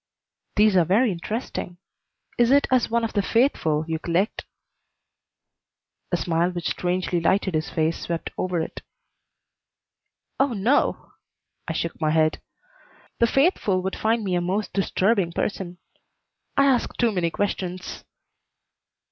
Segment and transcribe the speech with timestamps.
[0.55, 1.77] "These are very interesting.
[2.39, 4.45] Is it as one of the faithful you collect?"
[6.11, 8.81] A smile which strangely lighted his face swept over it.
[10.39, 11.11] "Oh no!"
[11.67, 12.41] I shook my head.
[13.19, 15.77] "The faithful would find me a most disturbing person.
[16.57, 18.03] I ask too many questions."